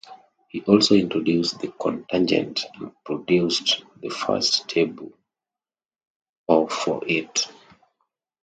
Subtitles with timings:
[0.47, 5.13] He also introduced the cotangent, and produced the first tables
[6.47, 7.47] of for it.